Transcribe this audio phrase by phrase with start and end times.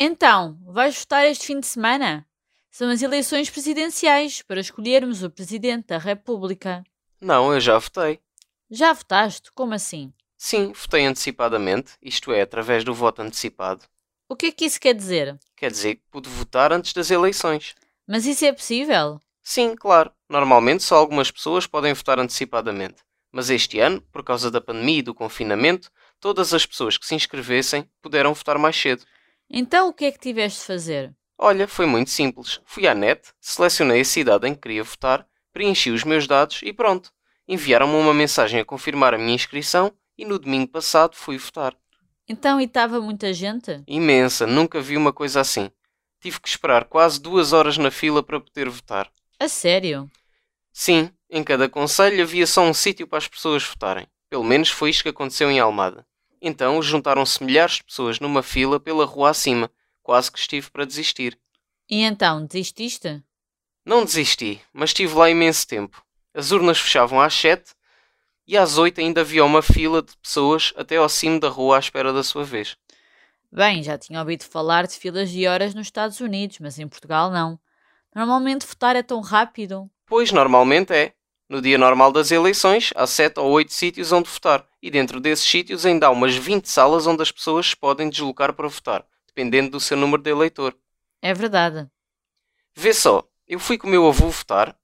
[0.00, 2.24] Então, vais votar este fim de semana?
[2.70, 6.84] São as eleições presidenciais para escolhermos o Presidente da República.
[7.20, 8.20] Não, eu já votei.
[8.70, 9.50] Já votaste?
[9.52, 10.12] Como assim?
[10.36, 13.82] Sim, votei antecipadamente, isto é, através do voto antecipado.
[14.28, 15.36] O que é que isso quer dizer?
[15.56, 17.74] Quer dizer que pude votar antes das eleições.
[18.06, 19.20] Mas isso é possível?
[19.42, 20.12] Sim, claro.
[20.28, 23.02] Normalmente só algumas pessoas podem votar antecipadamente.
[23.32, 25.90] Mas este ano, por causa da pandemia e do confinamento,
[26.20, 29.04] todas as pessoas que se inscrevessem puderam votar mais cedo.
[29.50, 31.14] Então o que é que tiveste de fazer?
[31.38, 32.60] Olha, foi muito simples.
[32.64, 36.72] Fui à net, selecionei a cidade em que queria votar, preenchi os meus dados e
[36.72, 37.12] pronto.
[37.46, 41.74] Enviaram-me uma mensagem a confirmar a minha inscrição e no domingo passado fui votar.
[42.28, 43.82] Então e estava muita gente?
[43.86, 45.70] Imensa, nunca vi uma coisa assim.
[46.20, 49.10] Tive que esperar quase duas horas na fila para poder votar.
[49.38, 50.10] A sério?
[50.72, 54.06] Sim, em cada conselho havia só um sítio para as pessoas votarem.
[54.28, 56.04] Pelo menos foi isto que aconteceu em Almada.
[56.40, 59.70] Então juntaram-se milhares de pessoas numa fila pela rua acima.
[60.02, 61.38] Quase que estive para desistir.
[61.88, 63.22] E então, desististe?
[63.84, 66.04] Não desisti, mas estive lá imenso tempo.
[66.34, 67.72] As urnas fechavam às sete
[68.46, 71.78] e às oito ainda havia uma fila de pessoas até ao cimo da rua à
[71.78, 72.76] espera da sua vez.
[73.50, 77.30] Bem, já tinha ouvido falar de filas de horas nos Estados Unidos, mas em Portugal
[77.30, 77.58] não.
[78.14, 79.90] Normalmente votar é tão rápido.
[80.06, 81.14] Pois, normalmente é.
[81.48, 85.48] No dia normal das eleições, há sete ou oito sítios onde votar, e dentro desses
[85.48, 89.70] sítios ainda há umas 20 salas onde as pessoas se podem deslocar para votar, dependendo
[89.70, 90.76] do seu número de eleitor.
[91.22, 91.88] É verdade.
[92.74, 94.76] Vê só, eu fui com o meu avô votar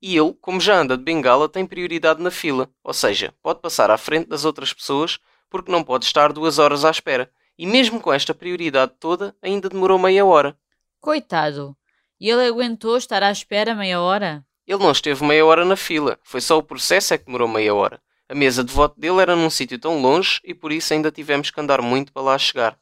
[0.00, 3.90] e ele, como já anda de bengala, tem prioridade na fila, ou seja, pode passar
[3.90, 5.18] à frente das outras pessoas
[5.50, 7.30] porque não pode estar duas horas à espera.
[7.58, 10.56] E mesmo com esta prioridade toda, ainda demorou meia hora.
[11.00, 11.76] Coitado.
[12.20, 14.44] E ele aguentou estar à espera meia hora?
[14.68, 17.74] Ele não esteve meia hora na fila, foi só o processo é que demorou meia
[17.74, 17.98] hora.
[18.28, 21.50] A mesa de voto dele era num sítio tão longe e por isso ainda tivemos
[21.50, 22.78] que andar muito para lá chegar.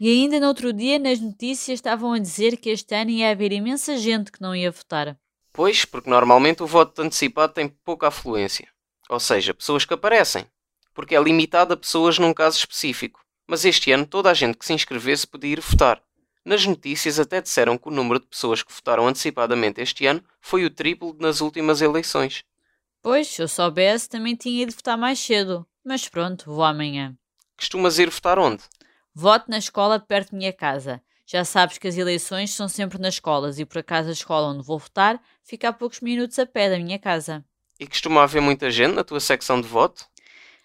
[0.00, 3.52] E ainda no outro dia nas notícias estavam a dizer que este ano ia haver
[3.52, 5.14] imensa gente que não ia votar.
[5.52, 8.66] Pois, porque normalmente o voto antecipado tem pouca afluência.
[9.10, 10.46] Ou seja, pessoas que aparecem.
[10.94, 13.20] Porque é limitado a pessoas num caso específico.
[13.46, 16.02] Mas este ano toda a gente que se inscrevesse podia ir votar.
[16.44, 20.64] Nas notícias até disseram que o número de pessoas que votaram antecipadamente este ano foi
[20.64, 22.44] o triplo nas últimas eleições.
[23.02, 25.66] Pois, se eu soubesse, também tinha ido votar mais cedo.
[25.84, 27.16] Mas pronto, vou amanhã.
[27.56, 28.62] Costumas ir votar onde?
[29.14, 31.02] Voto na escola perto da minha casa.
[31.26, 34.66] Já sabes que as eleições são sempre nas escolas e por acaso a escola onde
[34.66, 37.44] vou votar fica a poucos minutos a pé da minha casa.
[37.78, 40.06] E costuma haver muita gente na tua secção de voto?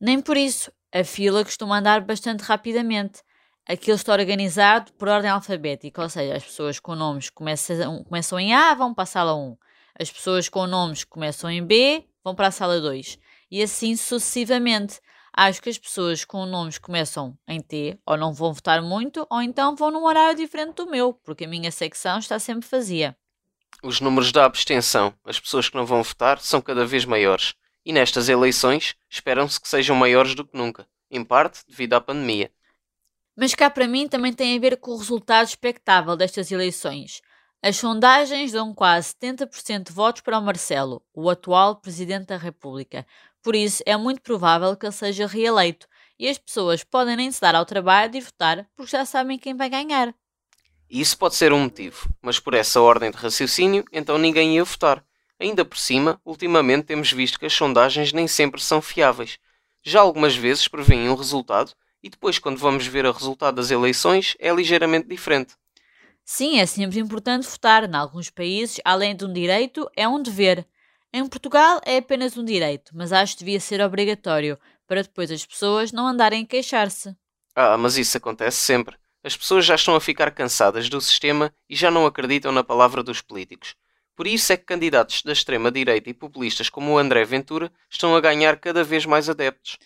[0.00, 0.72] Nem por isso.
[0.92, 3.22] A fila costuma andar bastante rapidamente.
[3.68, 8.54] Aquilo está organizado por ordem alfabética, ou seja, as pessoas com nomes começam, começam em
[8.54, 9.58] A vão para a sala 1.
[10.00, 13.18] As pessoas com nomes que começam em B vão para a sala 2.
[13.50, 15.00] E assim sucessivamente.
[15.36, 19.26] Acho que as pessoas com nomes que começam em T ou não vão votar muito,
[19.28, 23.14] ou então vão num horário diferente do meu, porque a minha secção está sempre vazia.
[23.82, 27.54] Os números da abstenção, as pessoas que não vão votar, são cada vez maiores.
[27.84, 32.50] E nestas eleições, esperam-se que sejam maiores do que nunca, em parte devido à pandemia.
[33.40, 37.22] Mas cá para mim também tem a ver com o resultado expectável destas eleições.
[37.62, 43.06] As sondagens dão quase 70% de votos para o Marcelo, o atual Presidente da República.
[43.40, 45.86] Por isso, é muito provável que ele seja reeleito
[46.18, 49.56] e as pessoas podem nem se dar ao trabalho de votar porque já sabem quem
[49.56, 50.12] vai ganhar.
[50.90, 55.04] Isso pode ser um motivo, mas por essa ordem de raciocínio, então ninguém ia votar.
[55.38, 59.38] Ainda por cima, ultimamente temos visto que as sondagens nem sempre são fiáveis.
[59.84, 61.72] Já algumas vezes prevêem um resultado
[62.02, 65.54] e depois, quando vamos ver o resultado das eleições, é ligeiramente diferente.
[66.24, 67.88] Sim, é sempre importante votar.
[67.88, 70.66] Em alguns países, além de um direito, é um dever.
[71.12, 75.44] Em Portugal é apenas um direito, mas acho que devia ser obrigatório, para depois as
[75.44, 77.16] pessoas não andarem a queixar-se.
[77.54, 78.96] Ah, mas isso acontece sempre.
[79.24, 83.02] As pessoas já estão a ficar cansadas do sistema e já não acreditam na palavra
[83.02, 83.74] dos políticos.
[84.14, 88.20] Por isso é que candidatos da extrema-direita e populistas como o André Ventura estão a
[88.20, 89.78] ganhar cada vez mais adeptos.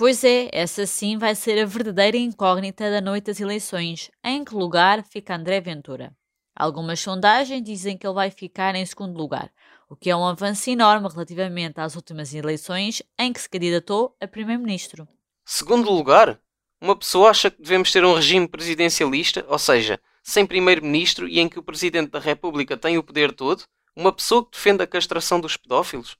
[0.00, 4.10] Pois é, essa sim vai ser a verdadeira incógnita da noite das eleições.
[4.24, 6.16] Em que lugar fica André Ventura?
[6.56, 9.52] Algumas sondagens dizem que ele vai ficar em segundo lugar,
[9.90, 14.26] o que é um avanço enorme relativamente às últimas eleições em que se candidatou a
[14.26, 15.06] primeiro-ministro.
[15.44, 16.40] Segundo lugar?
[16.80, 21.46] Uma pessoa acha que devemos ter um regime presidencialista, ou seja, sem primeiro-ministro e em
[21.46, 23.64] que o presidente da República tem o poder todo?
[23.94, 26.16] Uma pessoa que defende a castração dos pedófilos?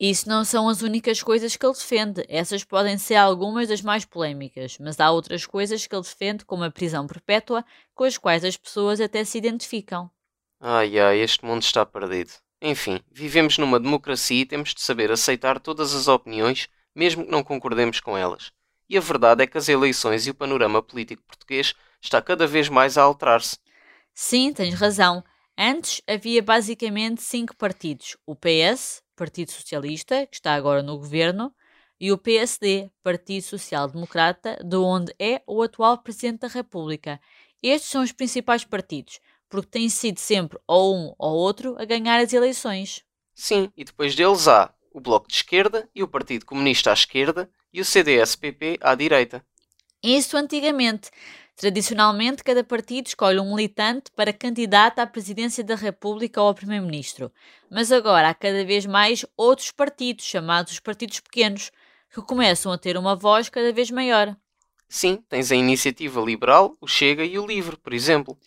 [0.00, 2.24] Isso não são as únicas coisas que ele defende.
[2.28, 6.62] Essas podem ser algumas das mais polémicas, mas há outras coisas que ele defende, como
[6.62, 7.64] a prisão perpétua,
[7.94, 10.08] com as quais as pessoas até se identificam.
[10.60, 12.32] Ai ai, este mundo está perdido.
[12.62, 17.42] Enfim, vivemos numa democracia e temos de saber aceitar todas as opiniões, mesmo que não
[17.42, 18.52] concordemos com elas.
[18.88, 22.68] E a verdade é que as eleições e o panorama político português está cada vez
[22.68, 23.58] mais a alterar-se.
[24.14, 25.22] Sim, tens razão.
[25.56, 31.52] Antes havia basicamente cinco partidos: o PS, Partido Socialista, que está agora no governo,
[32.00, 37.20] e o PSD, Partido Social Democrata, de onde é o atual Presidente da República.
[37.60, 39.18] Estes são os principais partidos,
[39.48, 43.02] porque têm sido sempre ou um ou outro a ganhar as eleições.
[43.34, 47.50] Sim, e depois deles há o Bloco de Esquerda e o Partido Comunista à esquerda
[47.72, 49.44] e o CDS-PP à direita.
[50.00, 51.10] Isso antigamente.
[51.58, 57.32] Tradicionalmente, cada partido escolhe um militante para candidato à presidência da República ou ao Primeiro-Ministro.
[57.68, 61.72] Mas agora há cada vez mais outros partidos, chamados os partidos pequenos,
[62.14, 64.36] que começam a ter uma voz cada vez maior.
[64.88, 68.38] Sim, tens a Iniciativa Liberal, o Chega e o Livre, por exemplo.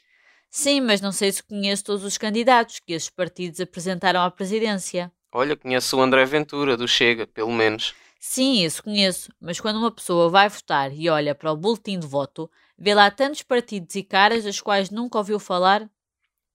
[0.50, 5.12] Sim, mas não sei se conheço todos os candidatos que esses partidos apresentaram à presidência.
[5.34, 7.94] Olha, conheço o André Ventura, do Chega, pelo menos.
[8.24, 12.06] Sim, isso conheço, mas quando uma pessoa vai votar e olha para o boletim de
[12.06, 12.50] voto,
[12.82, 15.88] vê lá tantos partidos e caras das quais nunca ouviu falar.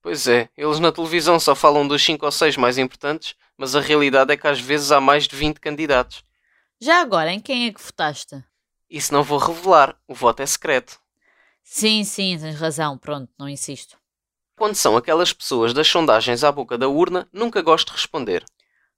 [0.02, 3.80] Pois é, eles na televisão só falam dos 5 ou 6 mais importantes, mas a
[3.80, 6.24] realidade é que às vezes há mais de 20 candidatos.
[6.80, 8.42] Já agora, em quem é que votaste?
[8.90, 10.98] Isso não vou revelar, o voto é secreto.
[11.62, 13.96] Sim, sim, tens razão, pronto, não insisto.
[14.56, 18.44] Quando são aquelas pessoas das sondagens à boca da urna, nunca gosto de responder.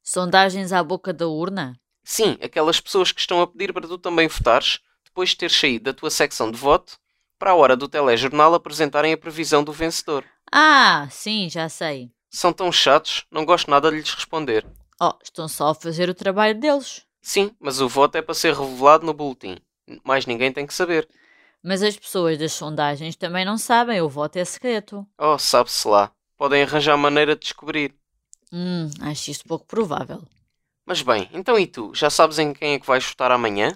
[0.02, 1.78] Sondagens à boca da urna?
[2.02, 5.84] Sim, aquelas pessoas que estão a pedir para tu também votares, depois de ter saído
[5.84, 6.98] da tua secção de voto,
[7.38, 10.24] para a hora do telejornal apresentarem a previsão do vencedor.
[10.50, 12.10] Ah, sim, já sei.
[12.30, 14.66] São tão chatos, não gosto nada de lhes responder.
[15.00, 17.06] Oh, estão só a fazer o trabalho deles.
[17.22, 19.56] Sim, mas o voto é para ser revelado no boletim.
[20.04, 21.08] Mais ninguém tem que saber.
[21.62, 25.06] Mas as pessoas das sondagens também não sabem, o voto é secreto.
[25.18, 26.12] Oh, sabe-se lá.
[26.36, 27.94] Podem arranjar maneira de descobrir.
[28.52, 30.22] Hum, acho isto pouco provável.
[30.86, 31.92] Mas bem, então e tu?
[31.94, 33.74] Já sabes em quem é que vais votar amanhã?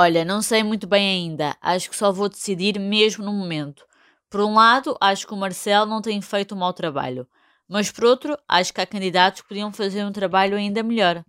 [0.00, 1.56] Olha, não sei muito bem ainda.
[1.60, 3.84] Acho que só vou decidir mesmo no momento.
[4.30, 7.26] Por um lado, acho que o Marcelo não tem feito um mau trabalho.
[7.68, 11.24] Mas por outro, acho que há candidatos que podiam fazer um trabalho ainda melhor.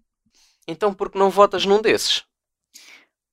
[0.68, 2.24] Então por que não votas num desses?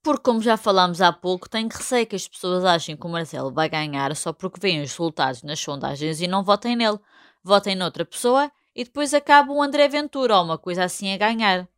[0.02, 3.52] Porque, como já falámos há pouco, tenho receio que as pessoas achem que o Marcelo
[3.52, 6.98] vai ganhar só porque veem os resultados nas sondagens e não votem nele.
[7.44, 11.68] Votem noutra pessoa e depois acaba o André Ventura ou uma coisa assim a ganhar.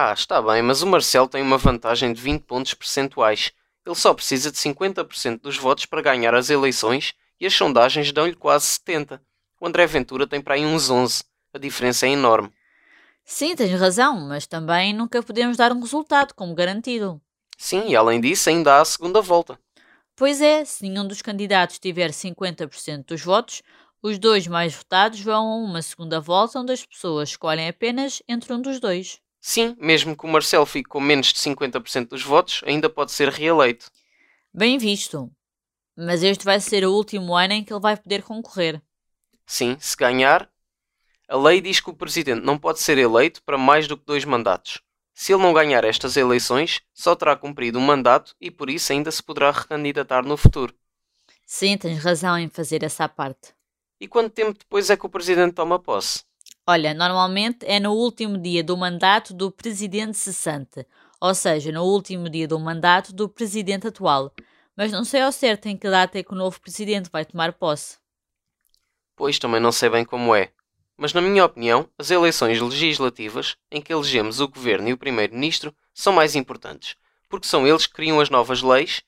[0.00, 3.50] Ah, está bem, mas o Marcelo tem uma vantagem de 20 pontos percentuais.
[3.84, 8.36] Ele só precisa de 50% dos votos para ganhar as eleições e as sondagens dão-lhe
[8.36, 9.20] quase 70.
[9.60, 11.24] O André Ventura tem para aí uns 11.
[11.52, 12.52] A diferença é enorme.
[13.24, 17.20] Sim, tens razão, mas também nunca podemos dar um resultado como garantido.
[17.56, 19.58] Sim, e além disso, ainda há a segunda volta.
[20.14, 23.64] Pois é, se nenhum dos candidatos tiver 50% dos votos,
[24.00, 28.52] os dois mais votados vão a uma segunda volta onde as pessoas escolhem apenas entre
[28.52, 29.20] um dos dois.
[29.40, 33.28] Sim, mesmo que o Marcelo fique com menos de 50% dos votos, ainda pode ser
[33.28, 33.90] reeleito.
[34.52, 35.30] Bem visto.
[35.96, 38.80] Mas este vai ser o último ano em que ele vai poder concorrer.
[39.46, 40.50] Sim, se ganhar,
[41.28, 44.24] a lei diz que o presidente não pode ser eleito para mais do que dois
[44.24, 44.80] mandatos.
[45.12, 49.10] Se ele não ganhar estas eleições, só terá cumprido um mandato e por isso ainda
[49.10, 50.72] se poderá recandidatar no futuro.
[51.44, 53.52] Sim, tens razão em fazer essa parte.
[54.00, 56.22] E quanto tempo depois é que o presidente toma posse?
[56.70, 60.86] Olha, normalmente é no último dia do mandato do presidente cessante,
[61.18, 64.30] ou seja, no último dia do mandato do presidente atual.
[64.76, 67.54] Mas não sei ao certo em que data é que o novo presidente vai tomar
[67.54, 67.96] posse.
[69.16, 70.52] Pois também não sei bem como é.
[70.94, 75.74] Mas, na minha opinião, as eleições legislativas, em que elegemos o governo e o primeiro-ministro,
[75.94, 76.96] são mais importantes,
[77.30, 79.02] porque são eles que criam as novas leis.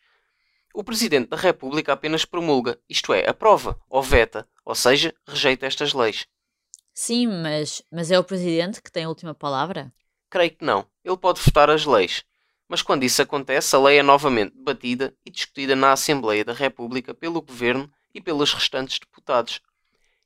[0.73, 5.93] O presidente da República apenas promulga, isto é, aprova ou veta, ou seja, rejeita estas
[5.93, 6.27] leis.
[6.93, 9.93] Sim, mas, mas é o presidente que tem a última palavra?
[10.29, 10.87] Creio que não.
[11.05, 12.25] Ele pode votar as leis.
[12.69, 17.13] Mas quando isso acontece, a lei é novamente debatida e discutida na Assembleia da República
[17.13, 19.61] pelo governo e pelos restantes deputados.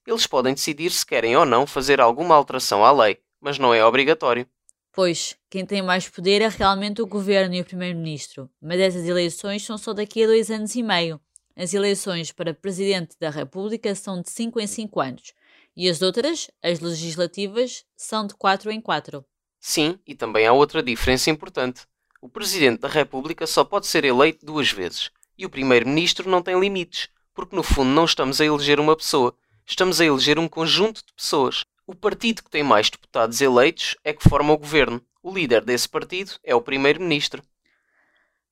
[0.07, 3.85] Eles podem decidir se querem ou não fazer alguma alteração à lei, mas não é
[3.85, 4.47] obrigatório.
[4.93, 9.65] Pois, quem tem mais poder é realmente o governo e o primeiro-ministro, mas essas eleições
[9.65, 11.19] são só daqui a dois anos e meio.
[11.57, 15.33] As eleições para presidente da República são de 5 em 5 anos
[15.77, 19.25] e as outras, as legislativas, são de 4 em 4.
[19.59, 21.83] Sim, e também há outra diferença importante.
[22.21, 26.59] O presidente da República só pode ser eleito duas vezes e o primeiro-ministro não tem
[26.59, 31.05] limites, porque no fundo não estamos a eleger uma pessoa, estamos a eleger um conjunto
[31.05, 31.65] de pessoas.
[31.87, 35.05] O partido que tem mais deputados eleitos é que forma o governo.
[35.23, 37.43] O líder desse partido é o primeiro-ministro.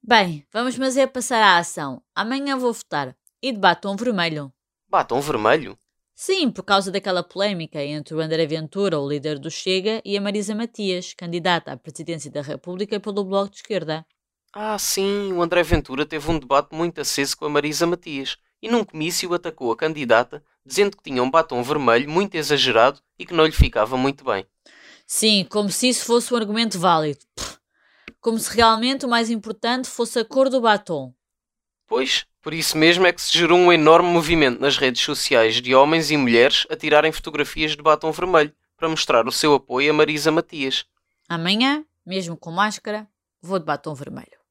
[0.02, 2.02] Bem, vamos mas é passar à ação.
[2.14, 3.16] Amanhã vou votar.
[3.40, 4.52] E de batom vermelho.
[4.88, 5.78] Batom vermelho?
[6.24, 10.20] Sim, por causa daquela polémica entre o André Ventura, o líder do Chega, e a
[10.20, 14.06] Marisa Matias, candidata à presidência da República pelo Bloco de Esquerda.
[14.52, 18.70] Ah, sim, o André Ventura teve um debate muito aceso com a Marisa Matias e
[18.70, 23.34] num comício atacou a candidata, dizendo que tinha um batom vermelho muito exagerado e que
[23.34, 24.46] não lhe ficava muito bem.
[25.04, 27.18] Sim, como se isso fosse um argumento válido.
[28.20, 31.12] Como se realmente o mais importante fosse a cor do batom.
[31.92, 35.74] Pois, por isso mesmo é que se gerou um enorme movimento nas redes sociais de
[35.74, 39.92] homens e mulheres a tirarem fotografias de batom vermelho para mostrar o seu apoio a
[39.92, 40.86] Marisa Matias.
[41.28, 43.06] Amanhã, mesmo com máscara,
[43.42, 44.41] vou de batom vermelho.